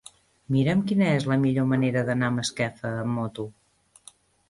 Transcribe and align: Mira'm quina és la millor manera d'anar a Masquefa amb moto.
Mira'm 0.55 0.81
quina 0.91 1.09
és 1.17 1.27
la 1.33 1.37
millor 1.45 1.69
manera 1.75 2.05
d'anar 2.09 2.33
a 2.33 2.37
Masquefa 2.41 2.97
amb 3.07 3.17
moto. 3.21 3.51